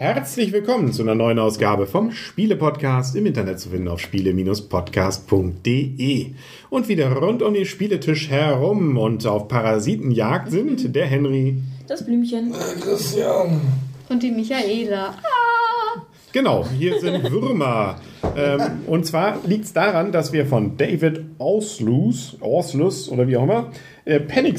[0.00, 6.26] Herzlich willkommen zu einer neuen Ausgabe vom Spiele-Podcast im Internet zu finden auf spiele-podcast.de.
[6.70, 11.56] Und wieder rund um den Spieletisch herum und auf Parasitenjagd sind der Henry,
[11.88, 12.54] Das Blümchen.
[12.80, 13.60] Christian.
[14.08, 15.16] Und die Michaela.
[16.30, 18.00] Genau, hier sind Würmer.
[18.38, 23.42] Ähm, und zwar liegt es daran, dass wir von David Auslus, Auslus oder wie auch
[23.42, 23.70] immer,
[24.04, 24.58] äh, Panic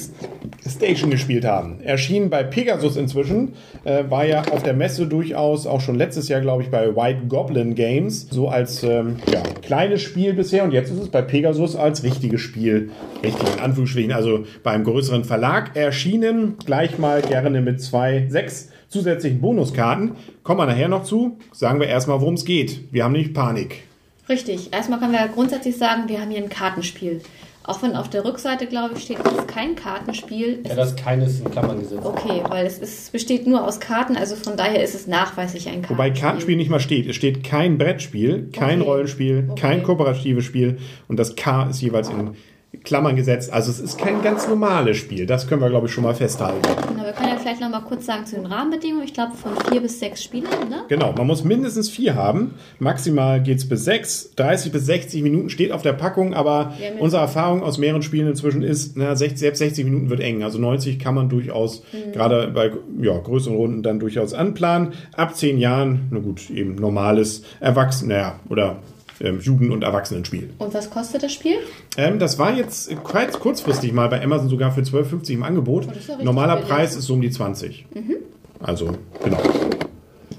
[0.68, 1.82] Station gespielt haben.
[1.82, 3.54] Erschien bei Pegasus inzwischen,
[3.84, 7.28] äh, war ja auf der Messe durchaus auch schon letztes Jahr, glaube ich, bei White
[7.28, 11.76] Goblin Games, so als ähm, ja, kleines Spiel bisher und jetzt ist es bei Pegasus
[11.76, 12.92] als richtiges Spiel,
[13.24, 19.40] richtig in Anführungsstrichen, also beim größeren Verlag erschienen, gleich mal gerne mit zwei, sechs zusätzlichen
[19.42, 20.12] Bonuskarten.
[20.44, 21.38] Kommen wir nachher noch zu.
[21.54, 22.92] Sagen wir erstmal, worum es geht.
[22.92, 23.84] Wir haben nämlich Panik.
[24.28, 24.74] Richtig.
[24.74, 27.22] Erstmal können wir grundsätzlich sagen, wir haben hier ein Kartenspiel.
[27.64, 30.60] Auch wenn auf der Rückseite, glaube ich, steht, es ist kein Kartenspiel.
[30.68, 32.02] Ja, das keines in Klammern gesetzt.
[32.04, 35.74] okay, weil es ist, besteht nur aus Karten, also von daher ist es nachweislich ein
[35.84, 35.96] Kartenspiel.
[35.98, 37.08] Wobei Kartenspiel nicht mal steht.
[37.08, 38.90] Es steht kein Brettspiel, kein Okay.
[38.90, 39.62] Rollenspiel, Okay.
[39.62, 42.32] kein kooperatives Spiel und das K ist jeweils in
[42.84, 43.52] Klammern gesetzt.
[43.54, 45.28] Also es ist kein ganz normales Spiel.
[45.28, 46.62] Das können wir, glaube ich, schon mal festhalten.
[46.98, 49.04] Na, wir können vielleicht noch mal kurz sagen zu den Rahmenbedingungen.
[49.06, 50.84] Ich glaube, von vier bis sechs Spielern, ne?
[50.88, 52.54] Genau, man muss mindestens vier haben.
[52.78, 54.32] Maximal geht's bis sechs.
[54.36, 58.62] 30 bis 60 Minuten steht auf der Packung, aber unsere Erfahrung aus mehreren Spielen inzwischen
[58.62, 60.44] ist, na, 60, selbst 60 Minuten wird eng.
[60.44, 62.12] Also 90 kann man durchaus, Mhm.
[62.12, 64.94] gerade bei ja, größeren Runden, dann durchaus anplanen.
[65.16, 68.78] Ab 10 Jahren, na gut, eben normales Erwachsenen, naja, oder
[69.22, 70.50] ähm, Jugend- und Erwachsenenspiel.
[70.58, 71.58] Und was kostet das Spiel?
[71.98, 75.88] Ähm, das war jetzt kurz, kurzfristig mal bei Amazon sogar für 12,50 im Angebot.
[75.88, 76.70] Oh, Normaler billig.
[76.70, 76.74] Mhm.
[76.74, 77.86] Preis ist so um die 20.
[78.62, 79.40] Also, genau.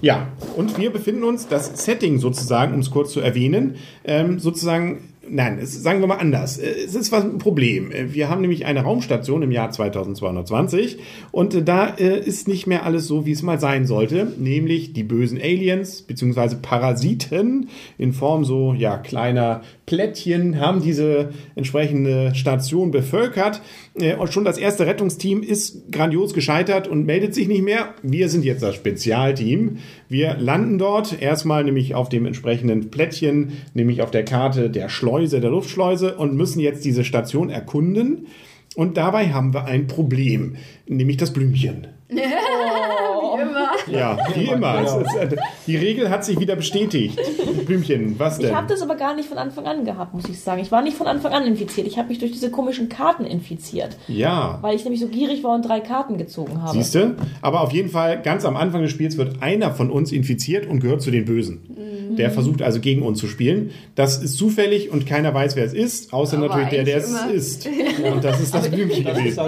[0.03, 5.10] Ja, und wir befinden uns, das Setting sozusagen, um es kurz zu erwähnen, ähm, sozusagen,
[5.31, 6.59] nein, sagen wir mal anders.
[6.59, 7.93] Äh, Es ist was ein Problem.
[7.93, 10.99] Äh, Wir haben nämlich eine Raumstation im Jahr 2220
[11.31, 15.03] und äh, da ist nicht mehr alles so, wie es mal sein sollte, nämlich die
[15.03, 17.69] bösen Aliens beziehungsweise Parasiten
[17.99, 23.61] in Form so ja kleiner Plättchen haben diese entsprechende Station bevölkert.
[24.19, 27.95] Und schon das erste Rettungsteam ist grandios gescheitert und meldet sich nicht mehr.
[28.03, 29.79] Wir sind jetzt das Spezialteam.
[30.11, 35.39] Wir landen dort erstmal nämlich auf dem entsprechenden Plättchen, nämlich auf der Karte der Schleuse,
[35.39, 38.27] der Luftschleuse und müssen jetzt diese Station erkunden.
[38.75, 40.57] Und dabei haben wir ein Problem,
[40.89, 41.87] nämlich das Blümchen.
[42.11, 43.71] Wie immer.
[43.91, 44.83] Ja, wie immer.
[44.83, 47.19] Es ist, äh, die Regel hat sich wieder bestätigt.
[47.67, 48.51] Blümchen, was denn?
[48.51, 50.61] Ich habe das aber gar nicht von Anfang an gehabt, muss ich sagen.
[50.61, 51.87] Ich war nicht von Anfang an infiziert.
[51.87, 54.59] Ich habe mich durch diese komischen Karten infiziert, ja.
[54.63, 56.77] weil ich nämlich so gierig war und drei Karten gezogen habe.
[56.77, 57.17] Siehst du?
[57.43, 60.81] Aber auf jeden Fall, ganz am Anfang des Spiels wird einer von uns infiziert und
[60.81, 61.61] gehört zu den Bösen.
[62.17, 63.71] Der versucht also gegen uns zu spielen.
[63.95, 67.11] Das ist zufällig und keiner weiß, wer es ist, außer Aber natürlich der, der es
[67.33, 67.69] ist.
[68.13, 69.43] Und das ist das Blümchen gewesen.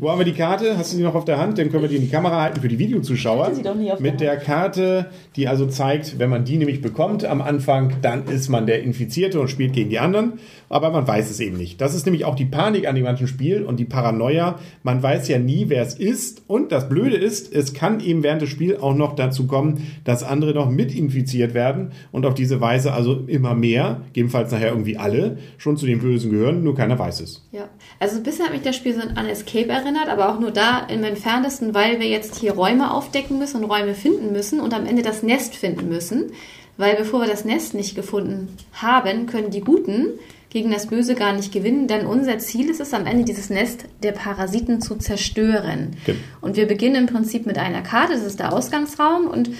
[0.00, 0.76] Wo haben wir die Karte?
[0.76, 1.58] Hast du die noch auf der Hand?
[1.58, 3.42] Dann können wir die in die Kamera halten für die Videozuschauer.
[3.42, 5.06] Ich hatte sie doch nie auf Mit der Karte,
[5.36, 9.40] die also zeigt, wenn man die nämlich bekommt am Anfang, dann ist man der Infizierte
[9.40, 10.34] und spielt gegen die anderen.
[10.68, 11.80] Aber man weiß es eben nicht.
[11.80, 14.58] Das ist nämlich auch die Panik an dem ganzen Spiel und die Paranoia.
[14.82, 16.42] Man weiß ja nie, wer es ist.
[16.46, 20.22] Und das Blöde ist, es kann eben während des Spiels auch noch dazu kommen, dass
[20.22, 24.96] andere noch mit infiziert werden und auf diese Weise also immer mehr, gegebenenfalls nachher irgendwie
[24.96, 27.46] alle, schon zu den Bösen gehören, nur keiner weiß es.
[27.52, 27.68] Ja,
[28.00, 31.04] also bisher hat mich das Spiel so an Escape erinnert, aber auch nur da im
[31.04, 35.02] entferntesten, weil wir jetzt hier Räume aufdecken müssen und Räume finden müssen und am Ende
[35.02, 36.32] das Nest finden müssen.
[36.76, 40.08] Weil bevor wir das Nest nicht gefunden haben, können die Guten
[40.50, 43.86] gegen das Böse gar nicht gewinnen, denn unser Ziel ist es am Ende, dieses Nest
[44.02, 45.96] der Parasiten zu zerstören.
[46.06, 46.18] Genau.
[46.40, 49.50] Und wir beginnen im Prinzip mit einer Karte, das ist der Ausgangsraum und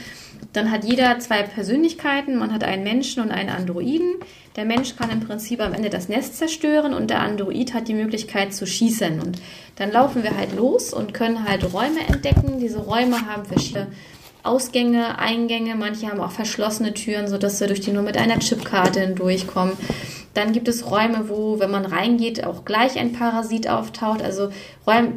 [0.55, 2.37] dann hat jeder zwei Persönlichkeiten.
[2.37, 4.15] Man hat einen Menschen und einen Androiden.
[4.55, 7.95] Der Mensch kann im Prinzip am Ende das Nest zerstören und der Android hat die
[7.95, 9.21] Möglichkeit zu schießen.
[9.21, 9.43] Und
[9.77, 12.61] dann laufen wir halt los und können halt Räume entdecken.
[12.61, 13.89] Diese Räume haben verschiedene
[14.45, 15.75] Ausgänge, Eingänge.
[15.75, 19.75] Manche haben auch verschlossene Türen, sodass wir durch die nur mit einer Chipkarte hindurchkommen.
[20.35, 24.23] Dann gibt es Räume, wo, wenn man reingeht, auch gleich ein Parasit auftaucht.
[24.23, 24.51] Also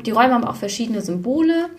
[0.03, 1.69] die Räume haben auch verschiedene Symbole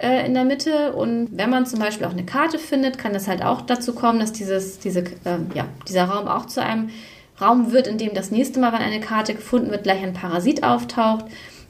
[0.00, 0.92] äh, in der Mitte.
[0.92, 4.18] Und wenn man zum Beispiel auch eine Karte findet, kann es halt auch dazu kommen,
[4.18, 6.90] dass dieses, diese, äh, ja, dieser Raum auch zu einem
[7.40, 10.62] Raum wird, in dem das nächste Mal, wenn eine Karte gefunden wird, gleich ein Parasit
[10.62, 11.26] auftaucht.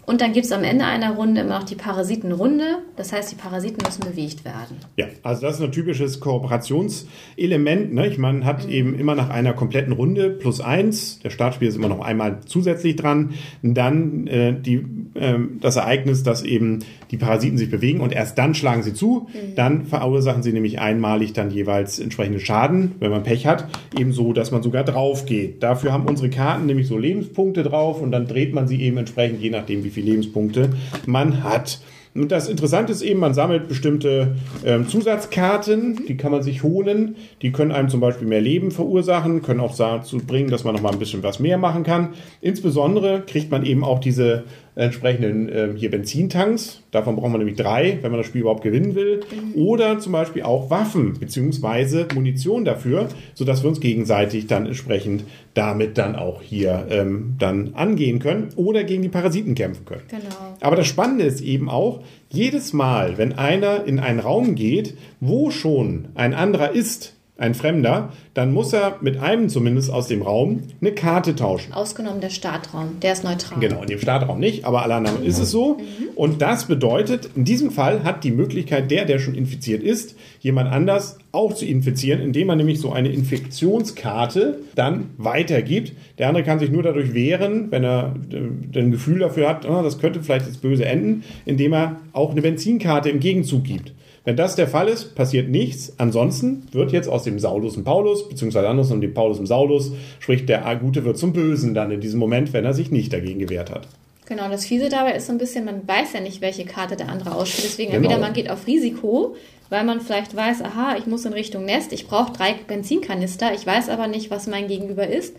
[0.07, 2.79] Und dann gibt es am Ende einer Runde immer noch die Parasitenrunde.
[2.97, 4.77] Das heißt, die Parasiten müssen bewegt werden.
[4.97, 7.95] Ja, also das ist ein typisches Kooperationselement.
[7.95, 8.07] Ne?
[8.09, 11.89] Ich meine, hat eben immer nach einer kompletten Runde plus eins, der Startspiel ist immer
[11.89, 13.33] noch einmal zusätzlich dran,
[13.63, 14.85] dann äh, die
[15.15, 16.81] ähm, das Ereignis, dass eben
[17.11, 19.29] die Parasiten sich bewegen und erst dann schlagen sie zu.
[19.55, 23.69] Dann verursachen sie nämlich einmalig dann jeweils entsprechende Schaden, wenn man Pech hat,
[23.99, 25.63] ebenso, dass man sogar drauf geht.
[25.63, 29.41] Dafür haben unsere Karten nämlich so Lebenspunkte drauf und dann dreht man sie eben entsprechend,
[29.41, 30.71] je nachdem, wie viele Lebenspunkte
[31.07, 31.81] man hat.
[32.15, 37.17] Und das Interessante ist eben, man sammelt bestimmte ähm, Zusatzkarten, die kann man sich holen.
[37.43, 40.83] Die können einem zum Beispiel mehr Leben verursachen, können auch dazu bringen, dass man noch
[40.83, 42.11] mal ein bisschen was mehr machen kann.
[42.41, 44.45] Insbesondere kriegt man eben auch diese
[44.77, 46.83] entsprechenden ähm, hier Benzintanks.
[46.91, 49.21] Davon braucht man nämlich drei, wenn man das Spiel überhaupt gewinnen will.
[49.55, 55.25] Oder zum Beispiel auch Waffen beziehungsweise Munition dafür, sodass wir uns gegenseitig dann entsprechend
[55.55, 60.03] damit dann auch hier ähm, dann angehen können oder gegen die Parasiten kämpfen können.
[60.09, 60.57] Genau.
[60.61, 65.53] Aber das Spannende ist eben auch, jedes Mal, wenn einer in einen Raum geht, wo
[65.53, 70.63] schon ein anderer ist, ein Fremder, dann muss er mit einem zumindest aus dem Raum
[70.81, 71.73] eine Karte tauschen.
[71.73, 73.59] Ausgenommen der Startraum, der ist neutral.
[73.59, 75.79] Genau, in dem Startraum nicht, aber alle anderen ist es so.
[76.15, 80.71] Und das bedeutet, in diesem Fall hat die Möglichkeit der, der schon infiziert ist, jemand
[80.71, 85.93] anders auch zu infizieren, indem man nämlich so eine Infektionskarte dann weitergibt.
[86.19, 89.83] Der andere kann sich nur dadurch wehren, wenn er äh, ein Gefühl dafür hat, oh,
[89.83, 93.93] das könnte vielleicht jetzt böse enden, indem er auch eine Benzinkarte im Gegenzug gibt.
[94.25, 95.93] Wenn das der Fall ist, passiert nichts.
[95.99, 99.93] Ansonsten wird jetzt aus dem Saulus ein Paulus, beziehungsweise anders und dem Paulus ein Saulus,
[100.19, 103.39] sprich der Gute wird zum Bösen dann in diesem Moment, wenn er sich nicht dagegen
[103.39, 103.87] gewehrt hat.
[104.27, 107.11] Genau, das Fiese dabei ist so ein bisschen, man weiß ja nicht, welche Karte der
[107.11, 107.67] andere ausspielt.
[107.69, 108.05] Deswegen Genau.
[108.05, 109.37] entweder man geht auf Risiko,
[109.71, 113.67] weil man vielleicht weiß, aha, ich muss in Richtung Nest, ich brauche drei Benzinkanister, ich
[113.67, 115.35] weiß aber nicht, was mein Gegenüber ist.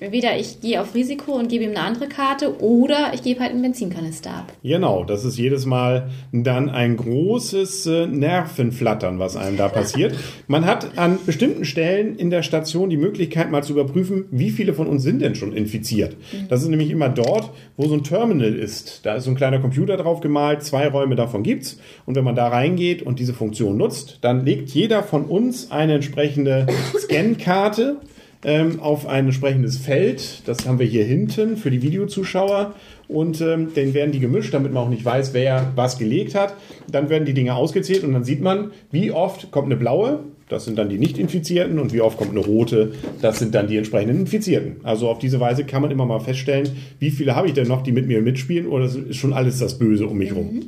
[0.00, 3.52] Entweder ich gehe auf Risiko und gebe ihm eine andere Karte oder ich gebe halt
[3.52, 4.52] einen Benzinkanister ab.
[4.62, 10.16] Genau, das ist jedes Mal dann ein großes äh, Nervenflattern, was einem da passiert.
[10.48, 14.74] Man hat an bestimmten Stellen in der Station die Möglichkeit, mal zu überprüfen, wie viele
[14.74, 16.16] von uns sind denn schon infiziert.
[16.48, 19.06] Das ist nämlich immer dort, wo so ein Terminal ist.
[19.06, 21.78] Da ist so ein kleiner Computer drauf gemalt, zwei Räume davon gibt's.
[22.06, 25.94] Und wenn man da reingeht und diese Funktion nutzt, dann legt jeder von uns eine
[25.94, 26.66] entsprechende
[26.98, 27.98] Scankarte
[28.44, 30.42] ähm, auf ein entsprechendes Feld.
[30.46, 32.74] Das haben wir hier hinten für die Videozuschauer.
[33.08, 36.54] Und ähm, dann werden die gemischt, damit man auch nicht weiß, wer was gelegt hat.
[36.90, 40.20] Dann werden die Dinge ausgezählt und dann sieht man, wie oft kommt eine blaue.
[40.48, 42.92] Das sind dann die Nicht-Infizierten und wie oft kommt eine rote.
[43.20, 44.76] Das sind dann die entsprechenden Infizierten.
[44.82, 46.68] Also auf diese Weise kann man immer mal feststellen,
[46.98, 49.78] wie viele habe ich denn noch, die mit mir mitspielen oder ist schon alles das
[49.78, 50.62] Böse um mich rum.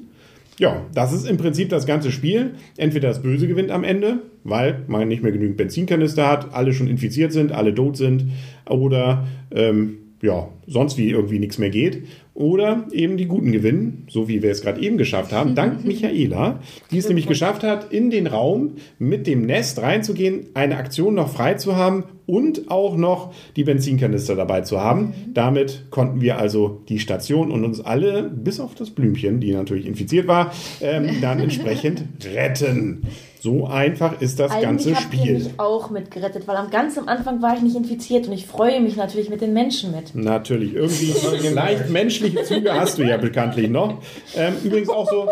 [0.58, 2.54] Ja, das ist im Prinzip das ganze Spiel.
[2.76, 6.86] Entweder das Böse gewinnt am Ende, weil man nicht mehr genügend Benzinkanister hat, alle schon
[6.86, 8.26] infiziert sind, alle tot sind,
[8.68, 12.04] oder ähm, ja, sonst wie irgendwie nichts mehr geht.
[12.34, 16.60] Oder eben die Guten gewinnen, so wie wir es gerade eben geschafft haben, dank Michaela,
[16.90, 21.32] die es nämlich geschafft hat, in den Raum mit dem Nest reinzugehen, eine Aktion noch
[21.32, 25.14] frei zu haben und auch noch die Benzinkanister dabei zu haben.
[25.32, 29.86] Damit konnten wir also die Station und uns alle, bis auf das Blümchen, die natürlich
[29.86, 32.02] infiziert war, ähm, dann entsprechend
[32.34, 33.02] retten.
[33.44, 35.34] So einfach ist das ganze Eigentlich ihr Spiel.
[35.34, 38.80] mich auch mitgerettet, weil am ganz am Anfang war ich nicht infiziert und ich freue
[38.80, 40.14] mich natürlich mit den Menschen mit.
[40.14, 41.12] Natürlich, irgendwie
[41.52, 41.90] leicht
[42.32, 43.98] menschliche Züge hast du ja bekanntlich noch.
[44.36, 45.28] Ähm, übrigens auch so,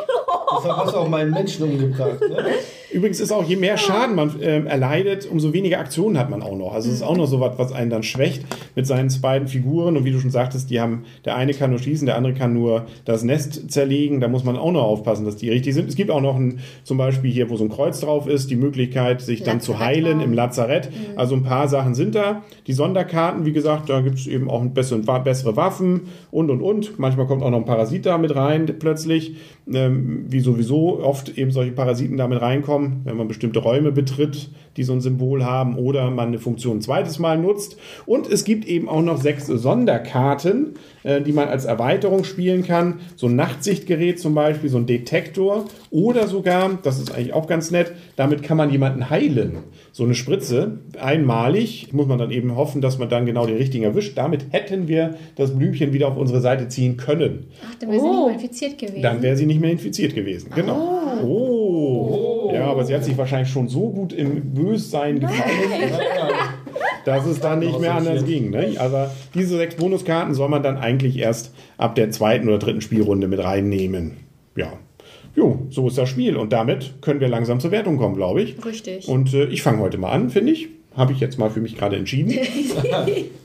[0.59, 2.21] Deshalb hast du auch meinen Menschen umgebracht.
[2.21, 2.45] Ne?
[2.93, 6.57] Übrigens ist auch, je mehr Schaden man ähm, erleidet, umso weniger Aktionen hat man auch
[6.57, 6.73] noch.
[6.73, 9.97] Also es ist auch noch so was, was einen dann schwächt mit seinen beiden Figuren.
[9.97, 12.53] Und wie du schon sagtest, die haben, der eine kann nur schießen, der andere kann
[12.53, 14.21] nur das Nest zerlegen.
[14.21, 15.89] Da muss man auch noch aufpassen, dass die richtig sind.
[15.89, 18.57] Es gibt auch noch ein, zum Beispiel hier, wo so ein Kreuz drauf ist, die
[18.57, 20.91] Möglichkeit, sich dann zu heilen im Lazarett.
[21.17, 22.43] Also ein paar Sachen sind da.
[22.67, 26.99] Die Sonderkarten, wie gesagt, da gibt es eben auch bessere Waffen und und und.
[26.99, 29.37] Manchmal kommt auch noch ein Parasit da mit rein plötzlich,
[29.73, 34.85] ähm, wie sowieso oft eben solche Parasiten damit reinkommen, wenn man bestimmte Räume betritt, die
[34.85, 37.77] so ein Symbol haben oder man eine Funktion ein zweites Mal nutzt.
[38.07, 43.01] Und es gibt eben auch noch sechs Sonderkarten, äh, die man als Erweiterung spielen kann.
[43.17, 47.71] So ein Nachtsichtgerät zum Beispiel, so ein Detektor oder sogar, das ist eigentlich auch ganz
[47.71, 49.59] nett, damit kann man jemanden heilen.
[49.93, 53.85] So eine Spritze, einmalig, muss man dann eben hoffen, dass man dann genau den richtigen
[53.85, 54.17] erwischt.
[54.17, 57.47] Damit hätten wir das Blümchen wieder auf unsere Seite ziehen können.
[57.71, 58.13] Ach, dann wäre sie Oh.
[58.13, 59.03] nicht mehr infiziert gewesen.
[59.03, 60.51] Dann wäre sie nicht mehr infiziert gewesen.
[60.55, 61.01] Genau.
[61.23, 62.51] Oh.
[62.53, 65.93] Ja, aber sie hat sich wahrscheinlich schon so gut im Bössein gefallen,
[67.05, 68.51] dass es dann nicht mehr anders ging.
[68.51, 68.75] Ne?
[68.79, 73.29] Aber diese sechs Bonuskarten soll man dann eigentlich erst ab der zweiten oder dritten Spielrunde
[73.29, 74.19] mit reinnehmen.
[74.57, 74.73] Ja.
[75.35, 76.37] Jo, so ist das Spiel.
[76.37, 78.63] Und damit können wir langsam zur Wertung kommen, glaube ich.
[78.65, 79.09] Richtig.
[79.09, 80.69] Und äh, ich fange heute mal an, finde ich.
[80.97, 82.31] Habe ich jetzt mal für mich gerade entschieden.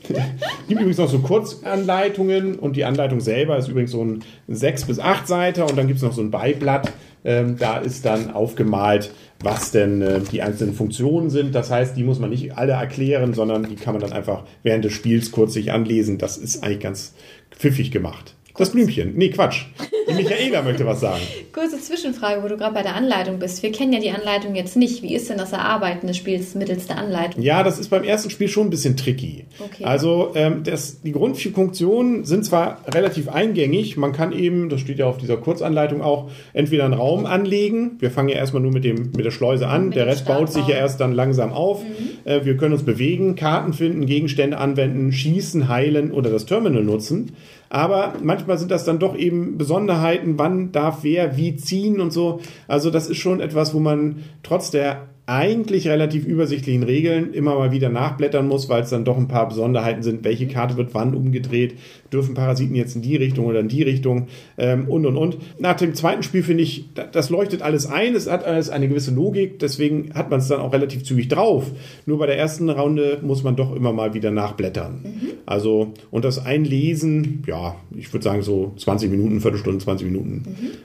[0.68, 4.98] gibt übrigens noch so Kurzanleitungen und die Anleitung selber ist übrigens so ein 6 bis
[4.98, 6.92] 8 Seiter und dann gibt es noch so ein Beiblatt.
[7.24, 9.12] Ähm, da ist dann aufgemalt,
[9.42, 11.54] was denn äh, die einzelnen Funktionen sind.
[11.54, 14.84] Das heißt, die muss man nicht alle erklären, sondern die kann man dann einfach während
[14.84, 16.18] des Spiels kurz sich anlesen.
[16.18, 17.14] Das ist eigentlich ganz
[17.50, 18.34] pfiffig gemacht.
[18.58, 19.14] Das Blümchen.
[19.14, 19.66] Nee, Quatsch.
[20.08, 21.20] Die Michaela möchte was sagen.
[21.52, 23.62] Kurze Zwischenfrage, wo du gerade bei der Anleitung bist.
[23.62, 25.02] Wir kennen ja die Anleitung jetzt nicht.
[25.02, 27.42] Wie ist denn das Erarbeiten des Spiels mittels der Anleitung?
[27.42, 29.44] Ja, das ist beim ersten Spiel schon ein bisschen tricky.
[29.58, 29.84] Okay.
[29.84, 35.06] Also ähm, das, die Grundfunktionen sind zwar relativ eingängig, man kann eben, das steht ja
[35.06, 37.92] auf dieser Kurzanleitung auch, entweder einen Raum anlegen.
[38.00, 40.50] Wir fangen ja erstmal nur mit, dem, mit der Schleuse an, Mit der Rest baut
[40.50, 41.84] sich ja erst dann langsam auf.
[42.24, 47.32] Äh, wir können uns bewegen, Karten finden, Gegenstände anwenden, schießen, heilen oder das Terminal nutzen.
[47.70, 52.40] Aber manchmal sind das dann doch eben Besonderheiten, wann darf wer wie ziehen und so.
[52.66, 57.70] Also das ist schon etwas, wo man trotz der eigentlich relativ übersichtlichen Regeln immer mal
[57.70, 60.24] wieder nachblättern muss, weil es dann doch ein paar Besonderheiten sind.
[60.24, 61.74] Welche Karte wird wann umgedreht?
[62.10, 64.28] Dürfen Parasiten jetzt in die Richtung oder in die Richtung?
[64.56, 65.36] Ähm, und, und, und.
[65.60, 68.14] Nach dem zweiten Spiel finde ich, da- das leuchtet alles ein.
[68.14, 69.58] Es hat alles eine gewisse Logik.
[69.58, 71.66] Deswegen hat man es dann auch relativ zügig drauf.
[72.06, 75.04] Nur bei der ersten Runde muss man doch immer mal wieder nachblättern.
[75.44, 80.42] Also, und das Einlesen, ja, ich würde sagen so 20 Minuten, Viertelstunde, 20 Minuten.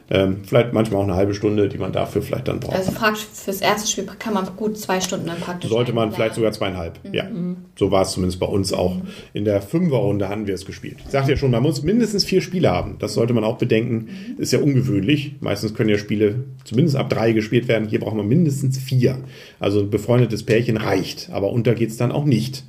[0.09, 2.75] Ähm, vielleicht manchmal auch eine halbe Stunde, die man dafür vielleicht dann braucht.
[2.75, 5.69] Also praktisch fürs erste Spiel kann man gut zwei Stunden dann praktisch.
[5.69, 6.99] Sollte man vielleicht sogar zweieinhalb.
[7.11, 7.27] Ja,
[7.75, 8.97] so war es zumindest bei uns auch.
[9.33, 10.97] In der Fünferrunde hatten wir es gespielt.
[11.05, 12.97] Ich sagte ja schon, man muss mindestens vier Spiele haben.
[12.99, 14.09] Das sollte man auch bedenken.
[14.37, 15.35] Ist ja ungewöhnlich.
[15.39, 17.87] Meistens können ja Spiele zumindest ab drei gespielt werden.
[17.87, 19.19] Hier braucht man mindestens vier.
[19.59, 21.29] Also ein befreundetes Pärchen reicht.
[21.31, 22.63] Aber unter geht's dann auch nicht.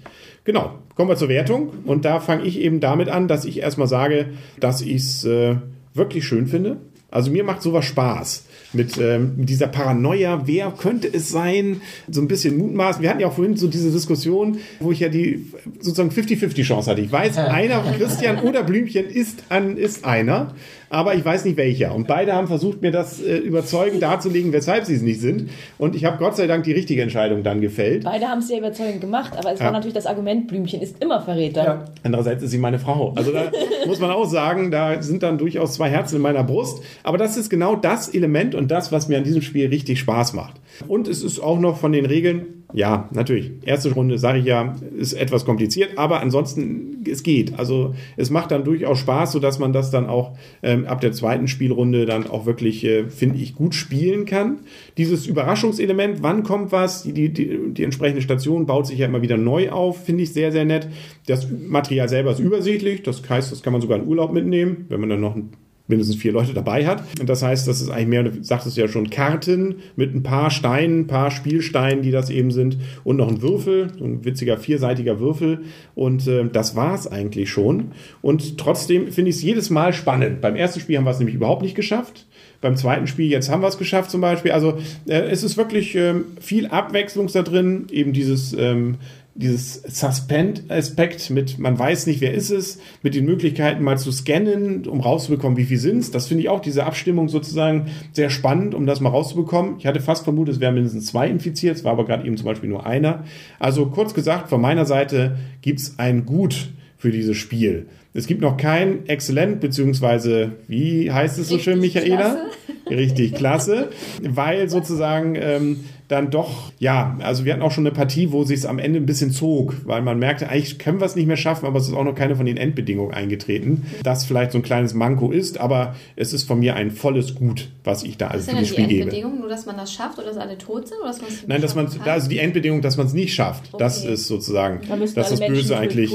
[0.44, 1.71] Genau, kommen wir zur Wertung.
[1.85, 4.26] Und da fange ich eben damit an, dass ich erstmal sage,
[4.61, 5.56] dass ich es äh,
[5.94, 6.76] wirklich schön finde.
[7.11, 8.47] Also mir macht sowas Spaß.
[8.75, 11.81] Mit, ähm, mit dieser Paranoia, wer könnte es sein?
[12.11, 13.02] So ein bisschen Mutmaßen.
[13.02, 15.47] Wir hatten ja auch vorhin so diese Diskussion, wo ich ja die
[15.81, 17.00] sozusagen 50-50 Chance hatte.
[17.00, 20.54] Ich weiß, einer, Christian oder Blümchen ist, an, ist einer,
[20.91, 21.95] aber ich weiß nicht welcher.
[21.95, 25.50] Und beide haben versucht, mir das äh, überzeugend darzulegen, weshalb sie es nicht sind.
[25.79, 28.05] Und ich habe Gott sei Dank die richtige Entscheidung dann gefällt.
[28.05, 29.67] Beide haben es sehr überzeugend gemacht, aber es Ja.
[29.67, 31.64] war natürlich das Argument, Blümchen ist immer Verräter.
[31.64, 31.85] Ja.
[32.03, 33.12] Andererseits ist sie meine Frau.
[33.17, 33.50] Also da
[33.87, 36.83] muss man auch sagen, da sind dann durchaus zwei Herzen in meiner Brust.
[37.03, 40.33] Aber das ist genau das Element und das, was mir an diesem Spiel richtig Spaß
[40.35, 40.55] macht.
[40.88, 43.52] Und es ist auch noch von den Regeln, ja, natürlich.
[43.64, 47.57] Erste Runde, sage ich ja, ist etwas kompliziert, aber ansonsten, es geht.
[47.57, 51.47] Also es macht dann durchaus Spaß, sodass man das dann auch ähm, ab der zweiten
[51.47, 54.59] Spielrunde dann auch wirklich, äh, finde ich, gut spielen kann.
[54.99, 59.37] Dieses Überraschungselement, wann kommt was, die, die, die, entsprechende Station baut sich ja immer wieder
[59.37, 60.88] neu auf, finde ich sehr, sehr nett.
[61.26, 64.99] Das Material selber ist übersichtlich, das heißt, das kann man sogar in Urlaub mitnehmen, wenn
[64.99, 65.50] man dann noch ein
[65.87, 67.03] mindestens vier Leute dabei hat.
[67.21, 70.50] Und das heißt, das ist eigentlich mehr, du sagtest ja schon, Karten mit ein paar
[70.50, 74.57] Steinen, ein paar Spielsteinen, die das eben sind und noch ein Würfel, so ein witziger
[74.57, 75.61] vierseitiger Würfel.
[75.95, 77.93] Und äh, das war's eigentlich schon.
[78.23, 80.41] Und trotzdem finde ich es jedes Mal spannend.
[80.41, 82.26] Beim ersten Spiel haben wir es nämlich überhaupt nicht geschafft.
[82.62, 84.53] Beim zweiten Spiel, jetzt haben wir es geschafft zum Beispiel.
[84.53, 87.88] Also äh, es ist wirklich ähm, viel Abwechslung da drin.
[87.91, 88.97] Eben dieses, ähm,
[89.37, 94.87] dieses Suspend-Aspekt mit, man weiß nicht, wer ist es, mit den Möglichkeiten mal zu scannen,
[94.87, 96.11] um rauszubekommen, wie viel sind es.
[96.12, 99.75] Das finde ich auch, diese Abstimmung sozusagen sehr spannend, um das mal rauszubekommen.
[99.79, 102.47] Ich hatte fast vermutet, es wären mindestens zwei infiziert, es war aber gerade eben zum
[102.47, 103.25] Beispiel nur einer.
[103.59, 107.87] Also kurz gesagt, von meiner Seite gibt es ein Gut für dieses Spiel.
[108.17, 112.47] Es gibt noch kein Exzellent, beziehungsweise, wie heißt es so schön, Michaela?
[112.88, 113.88] Richtig klasse,
[114.23, 118.58] weil sozusagen ähm, dann doch, ja, also wir hatten auch schon eine Partie, wo sich
[118.58, 121.38] es am Ende ein bisschen zog, weil man merkte, eigentlich können wir es nicht mehr
[121.38, 124.62] schaffen, aber es ist auch noch keine von den Endbedingungen eingetreten, das vielleicht so ein
[124.62, 128.40] kleines Manko ist, aber es ist von mir ein volles Gut, was ich da also
[128.40, 129.00] ist für denn das die Spiel gebe.
[129.04, 129.40] Endbedingung?
[129.40, 130.99] Nur, dass man das schafft oder dass alle tot sind?
[131.00, 133.70] Oder dass man es Nein, dass man, also die Endbedingung, dass man es nicht schafft.
[133.78, 134.12] Das Okay.
[134.12, 136.11] ist sozusagen, Da dass das Menschen Böse eigentlich,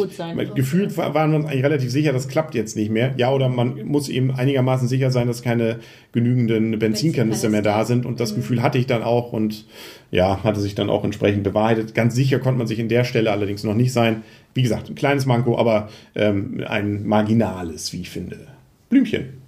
[0.55, 3.13] gefühlt war- waren wir uns eigentlich relativ sicher, das klappt jetzt nicht mehr.
[3.17, 5.79] Ja, oder man muss eben einigermaßen sicher sein, dass keine
[6.11, 8.05] genügenden Benzinkanister mehr da sind.
[8.05, 9.65] Und das Gefühl hatte ich dann auch und
[10.11, 11.93] ja, hatte sich dann auch entsprechend bewahrheitet.
[11.93, 14.23] Ganz sicher konnte man sich in der Stelle allerdings noch nicht sein.
[14.53, 18.47] Wie gesagt, ein kleines Manko, aber ähm, ein marginales, wie ich finde.
[18.89, 19.39] Blümchen.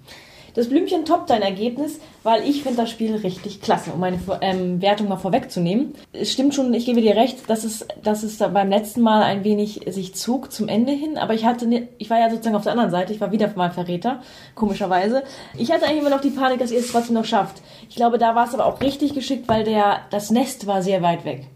[0.54, 4.82] Das Blümchen toppt dein Ergebnis, weil ich finde das Spiel richtig klasse, um meine ähm,
[4.82, 5.94] Wertung mal vorwegzunehmen.
[6.12, 9.22] Es stimmt schon, ich gebe dir recht, dass es, dass es da beim letzten Mal
[9.22, 12.56] ein wenig sich zog zum Ende hin, aber ich hatte, ne, ich war ja sozusagen
[12.56, 14.20] auf der anderen Seite, ich war wieder mal Verräter,
[14.54, 15.22] komischerweise.
[15.56, 17.62] Ich hatte eigentlich immer noch die Panik, dass ihr es trotzdem noch schafft.
[17.88, 21.00] Ich glaube, da war es aber auch richtig geschickt, weil der, das Nest war sehr
[21.02, 21.46] weit weg.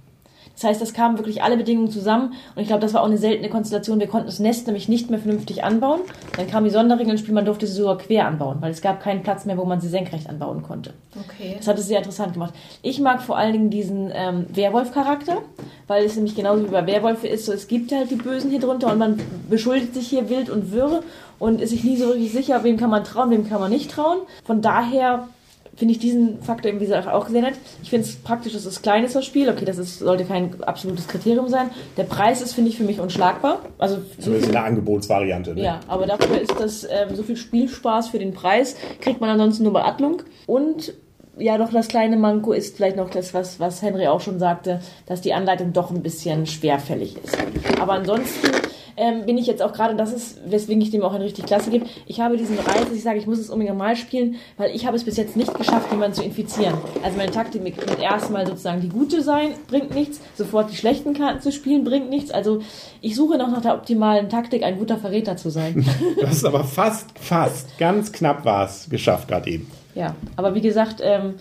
[0.57, 3.19] Das heißt, das kamen wirklich alle Bedingungen zusammen und ich glaube, das war auch eine
[3.19, 4.01] seltene Konstellation.
[4.01, 6.01] Wir konnten das Nest nämlich nicht mehr vernünftig anbauen.
[6.37, 9.03] Dann kamen die Sonderregeln ins Spiel, man durfte sie sogar quer anbauen, weil es gab
[9.03, 10.95] keinen Platz mehr, wo man sie senkrecht anbauen konnte.
[11.15, 11.57] Okay.
[11.59, 12.55] Das hat es sehr interessant gemacht.
[12.81, 15.43] Ich mag vor allen Dingen diesen ähm, Werwolf-Charakter,
[15.87, 18.61] weil es nämlich genauso wie bei Werwölfe ist, so es gibt halt die Bösen hier
[18.61, 19.21] drunter und man
[19.51, 21.03] beschuldigt sich hier wild und wirr
[21.39, 23.91] und ist sich nie so richtig sicher, wem kann man trauen, wem kann man nicht
[23.91, 24.21] trauen.
[24.45, 25.29] Von daher
[25.77, 27.55] finde ich diesen Faktor eben, wie gesagt, auch sehr nett.
[27.83, 29.49] Ich finde es praktisch, dass es klein ist, das Spiel.
[29.49, 31.71] Okay, das ist, sollte kein absolutes Kriterium sein.
[31.97, 33.61] Der Preis ist, finde ich, für mich unschlagbar.
[33.79, 35.55] Also, so Zumindest in der Angebotsvariante.
[35.55, 35.63] Ne?
[35.63, 39.65] ja, aber dafür ist das ähm, so viel Spielspaß für den Preis, kriegt man ansonsten
[39.65, 40.23] nur bei Adlung.
[40.47, 40.95] Und
[41.39, 44.81] ja, doch das kleine Manko ist vielleicht noch das, was, was Henry auch schon sagte,
[45.05, 47.37] dass die Anleitung doch ein bisschen schwerfällig ist.
[47.79, 48.49] Aber ansonsten
[48.97, 51.71] ähm, bin ich jetzt auch gerade, das ist, weswegen ich dem auch eine richtig Klasse
[51.71, 51.87] gebe.
[52.07, 54.87] Ich habe diesen Reiz, dass ich sage, ich muss es unbedingt mal spielen, weil ich
[54.87, 56.75] habe es bis jetzt nicht geschafft, jemanden zu infizieren.
[57.03, 61.15] Also meine Taktik mit, mit erstmal sozusagen die gute sein, bringt nichts, sofort die schlechten
[61.15, 62.31] Karten zu spielen, bringt nichts.
[62.31, 62.61] Also
[63.01, 65.85] ich suche noch nach der optimalen Taktik, ein guter Verräter zu sein.
[66.17, 69.71] Du hast aber fast, fast, ganz knapp war es geschafft gerade eben.
[69.95, 71.35] Ja, aber wie gesagt, ähm,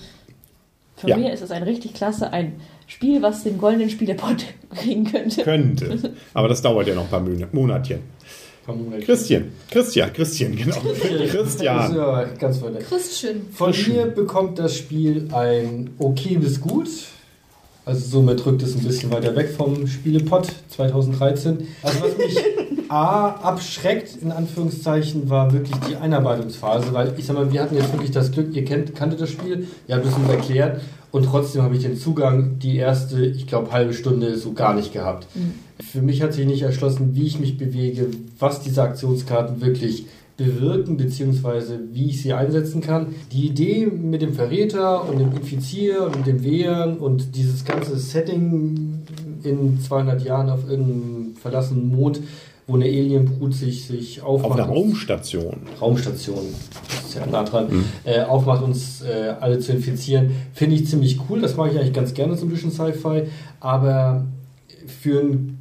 [1.06, 1.18] für Ja.
[1.18, 2.54] mir ist es ein richtig klasse, ein
[2.88, 4.46] Spiel, was den goldenen Spielerpot
[4.76, 5.44] kriegen könnte.
[5.44, 6.14] Könnte.
[6.34, 8.00] Aber das dauert ja noch ein paar Mon- Monatchen.
[9.06, 9.46] Christian.
[9.70, 10.78] Christian, Christian, genau.
[11.30, 11.96] Christian.
[11.96, 12.86] ja ganz weit weg.
[12.88, 13.46] Christchen.
[13.54, 16.88] Von mir bekommt das Spiel ein okay bis gut.
[17.86, 21.68] Also somit rückt es ein bisschen weiter weg vom Spielepot 2013.
[21.84, 22.36] Also was mich
[22.90, 27.92] A abschreckt, in Anführungszeichen, war wirklich die Einarbeitungsphase, weil ich sag mal, wir hatten jetzt
[27.92, 31.62] wirklich das Glück, ihr kennt, kanntet das Spiel, ihr habt es uns erklärt und trotzdem
[31.62, 35.28] habe ich den Zugang die erste, ich glaube, halbe Stunde so gar nicht gehabt.
[35.80, 38.08] Für mich hat sich nicht erschlossen, wie ich mich bewege,
[38.40, 40.06] was diese Aktionskarten wirklich
[40.38, 43.16] bewirken, beziehungsweise wie ich sie einsetzen kann.
[43.32, 49.06] Die Idee mit dem Verräter und dem Infizier und dem Wehren und dieses ganze Setting
[49.44, 52.20] in 200 Jahren auf irgendeinem verlassenen Mond,
[52.68, 54.52] wo eine Alienbrut sich, sich aufmacht.
[54.52, 55.58] Auf einer Raumstation.
[55.80, 56.46] Raumstation,
[56.88, 61.20] das ist ja nah dran, äh, aufmacht, uns äh, alle zu infizieren, finde ich ziemlich
[61.30, 61.42] cool.
[61.42, 63.24] Das mache ich eigentlich ganz gerne, so ein bisschen Sci-Fi.
[63.60, 64.26] Aber
[64.88, 65.60] für ein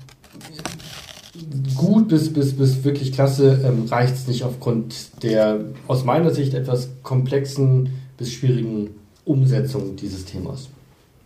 [1.77, 6.55] gut bis, bis, bis wirklich klasse ähm, reicht es nicht aufgrund der aus meiner Sicht
[6.55, 8.91] etwas komplexen bis schwierigen
[9.25, 10.69] Umsetzung dieses Themas.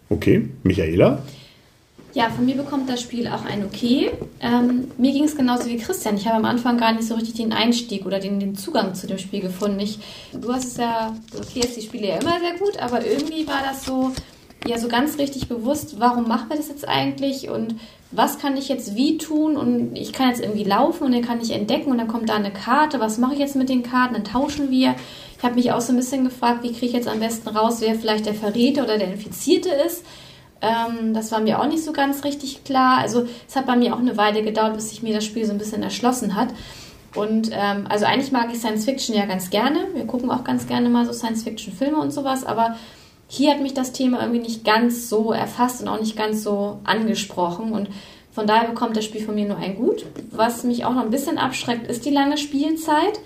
[0.08, 1.22] Okay, Michaela.
[2.14, 4.10] Ja, von mir bekommt das Spiel auch ein Okay.
[4.40, 6.16] Ähm, mir ging es genauso wie Christian.
[6.16, 9.06] Ich habe am Anfang gar nicht so richtig den Einstieg oder den, den Zugang zu
[9.06, 9.78] dem Spiel gefunden.
[9.80, 9.98] Ich,
[10.32, 13.84] du hast ja, du erklärst die Spiele ja immer sehr gut, aber irgendwie war das
[13.84, 14.12] so,
[14.66, 17.76] ja, so ganz richtig bewusst, warum machen wir das jetzt eigentlich und
[18.10, 21.42] was kann ich jetzt wie tun und ich kann jetzt irgendwie laufen und dann kann
[21.42, 24.14] ich entdecken und dann kommt da eine Karte, was mache ich jetzt mit den Karten,
[24.14, 24.94] dann tauschen wir.
[25.36, 27.76] Ich habe mich auch so ein bisschen gefragt, wie kriege ich jetzt am besten raus,
[27.80, 30.04] wer vielleicht der Verräter oder der Infizierte ist.
[30.60, 32.98] Ähm, das war mir auch nicht so ganz richtig klar.
[32.98, 35.52] Also es hat bei mir auch eine Weile gedauert, bis sich mir das Spiel so
[35.52, 36.48] ein bisschen erschlossen hat.
[37.14, 39.86] Und ähm, also eigentlich mag ich Science Fiction ja ganz gerne.
[39.94, 42.76] Wir gucken auch ganz gerne mal so Science Fiction Filme und sowas, aber
[43.28, 46.80] hier hat mich das Thema irgendwie nicht ganz so erfasst und auch nicht ganz so
[46.84, 47.72] angesprochen.
[47.72, 47.88] Und
[48.32, 50.04] von daher bekommt das Spiel von mir nur ein Gut.
[50.30, 53.20] Was mich auch noch ein bisschen abschreckt, ist die lange Spielzeit.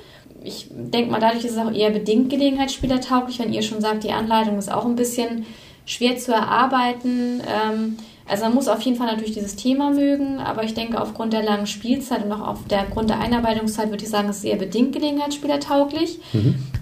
[0.44, 4.12] Ich denke mal, dadurch ist es auch eher bedingt gelegenheitsspielertauglich, wenn ihr schon sagt, die
[4.12, 5.46] Anleitung ist auch ein bisschen
[5.86, 7.40] schwer zu erarbeiten.
[7.40, 7.96] Ähm,
[8.28, 11.42] also man muss auf jeden Fall natürlich dieses Thema mögen, aber ich denke, aufgrund der
[11.42, 16.18] langen Spielzeit und auch aufgrund der Einarbeitungszeit würde ich sagen, es ist eher bedingt gelegenheitsspielertauglich.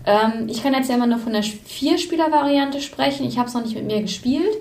[0.06, 3.26] Ähm, ich kann jetzt ja immer nur von der Vier-Spieler-Variante sprechen.
[3.26, 4.56] Ich habe es noch nicht mit mir gespielt.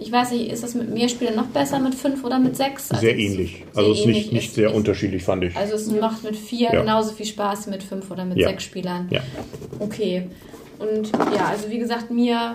[0.00, 2.90] Ich weiß nicht, ist das mit mehr Spielern noch besser, mit fünf oder mit sechs?
[2.90, 3.64] Also Sehr ähnlich.
[3.72, 5.56] sehr Also es ist nicht, nicht sehr es- unterschiedlich, fand ich.
[5.56, 6.80] Also es macht mit vier Ja.
[6.82, 8.48] genauso viel Spaß wie mit fünf oder mit Ja.
[8.48, 9.08] sechs Spielern.
[9.10, 9.20] Ja.
[9.80, 10.28] Okay.
[10.78, 12.54] Und ja, also wie gesagt, mir,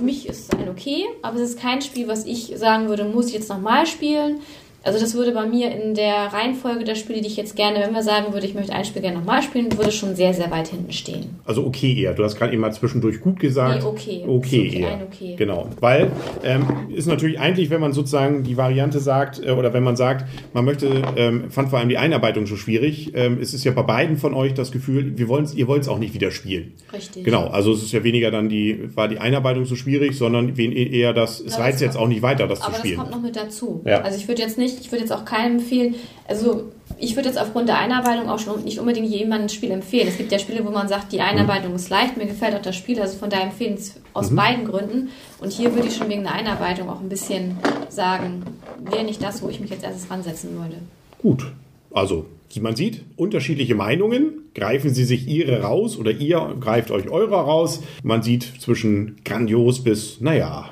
[0.00, 3.04] für mich ist es ein okay, aber es ist kein Spiel, was ich sagen würde,
[3.04, 4.40] muss ich jetzt nochmal spielen.
[4.82, 7.92] Also das würde bei mir in der Reihenfolge der Spiele, die ich jetzt gerne, wenn
[7.92, 10.68] wir sagen würde, ich möchte ein Spiel gerne nochmal spielen, würde schon sehr, sehr weit
[10.68, 11.38] hinten stehen.
[11.44, 12.14] Also okay eher.
[12.14, 13.82] Du hast gerade eben mal zwischendurch gut gesagt.
[13.82, 14.24] Nee, okay.
[14.26, 15.00] Okay, okay, eher.
[15.06, 15.34] okay.
[15.36, 15.66] Genau.
[15.80, 16.10] Weil
[16.44, 20.24] ähm, ist natürlich eigentlich, wenn man sozusagen die Variante sagt, äh, oder wenn man sagt,
[20.54, 23.82] man möchte, ähm, fand vor allem die Einarbeitung so schwierig, ähm, es ist ja bei
[23.82, 26.72] beiden von euch das Gefühl, wir wollen's, ihr wollt es auch nicht wieder spielen.
[26.92, 27.24] Richtig.
[27.24, 30.72] Genau, also es ist ja weniger dann die, war die Einarbeitung so schwierig, sondern wen-
[30.72, 32.96] eher das, es reizt jetzt auch nicht weiter, das zu Aber das spielen.
[32.98, 33.82] kommt noch mit dazu.
[33.84, 34.00] Ja.
[34.00, 35.94] Also ich würde jetzt nicht, ich würde jetzt auch keinem empfehlen,
[36.28, 40.08] also ich würde jetzt aufgrund der Einarbeitung auch schon nicht unbedingt jemandem ein Spiel empfehlen.
[40.08, 42.76] Es gibt ja Spiele, wo man sagt, die Einarbeitung ist leicht, mir gefällt auch das
[42.76, 45.08] Spiel, also von daher empfehlen es aus beiden Gründen.
[45.40, 47.56] Und hier würde ich schon wegen der Einarbeitung auch ein bisschen
[47.88, 48.42] sagen,
[48.78, 50.76] wäre nicht das, wo ich mich jetzt erstes ransetzen würde.
[51.18, 51.52] Gut.
[51.92, 54.50] Also, wie man sieht, unterschiedliche Meinungen.
[54.54, 57.80] Greifen Sie sich Ihre raus oder ihr greift euch eure raus.
[58.02, 60.70] Man sieht zwischen grandios bis, naja,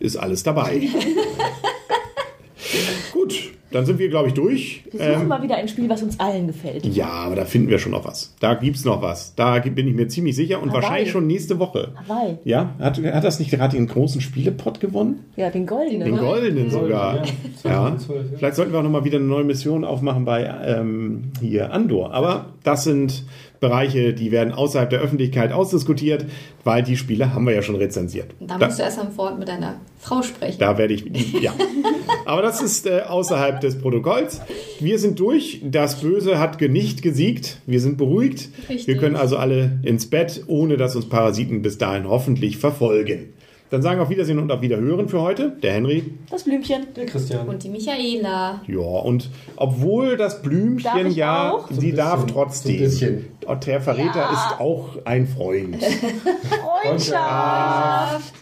[0.00, 0.88] ist alles dabei.
[3.12, 4.82] Gut, dann sind wir, glaube ich, durch.
[4.90, 6.86] Wir suchen Ähm, mal wieder ein Spiel, was uns allen gefällt.
[6.86, 8.34] ja, aber da finden wir schon noch was.
[8.40, 9.34] Da gibt's noch was.
[9.34, 10.82] Da bin ich mir ziemlich sicher und Hawaii.
[10.82, 11.92] wahrscheinlich schon nächste Woche.
[12.08, 12.38] Hawaii.
[12.44, 15.24] Ja, hat, hat das nicht gerade den großen Spielepot gewonnen?
[15.36, 16.04] Ja, den goldenen.
[16.06, 17.16] Den goldenen sogar.
[17.16, 17.22] ja.
[17.22, 17.96] Ja.
[17.96, 18.38] 2012, ja.
[18.38, 22.12] Vielleicht sollten wir auch noch mal wieder eine neue Mission aufmachen bei ähm, hier Andor.
[22.14, 23.24] Aber das sind
[23.60, 26.26] Bereiche, die werden außerhalb der Öffentlichkeit ausdiskutiert,
[26.64, 28.30] weil die Spiele haben wir ja schon rezensiert.
[28.40, 30.58] Da musst du erst am Wort mit deiner Frau sprechen.
[30.58, 31.04] Da werde ich,
[31.40, 31.52] ja.
[32.24, 34.40] Aber das ist äh, außerhalb des Protokolls.
[34.80, 35.62] Wir sind durch.
[35.64, 37.58] Das Böse hat nicht gesiegt.
[37.66, 38.48] Wir sind beruhigt.
[38.68, 38.86] Richtig.
[38.86, 43.32] Wir können also alle ins Bett, ohne dass uns Parasiten bis dahin hoffentlich verfolgen.
[43.70, 45.50] Dann sagen wir auf Wiedersehen und auf Wiederhören für heute.
[45.62, 46.14] Der Henry.
[46.30, 46.86] Das Blümchen.
[46.96, 47.46] Der Christian.
[47.48, 48.62] Und die Michaela.
[48.66, 51.68] Ja, und obwohl das Blümchen ja, auch?
[51.70, 52.76] sie So darf trotzdem.
[52.78, 53.26] so ein bisschen.
[53.46, 54.32] Und der Verräter Ja.
[54.32, 55.76] ist auch ein Freund.
[56.82, 58.32] Freundschaft.